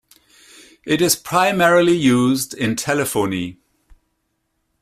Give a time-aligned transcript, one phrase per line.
[0.83, 3.59] It is primarily used in telephony.